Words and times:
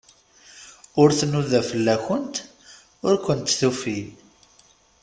Ur 1.01 1.09
tnuda 1.19 1.61
fell-akent, 1.69 2.35
ur 3.07 3.15
kent-tufi. 3.25 3.99